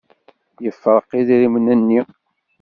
[0.63, 2.01] Yefreq idrimen-nni.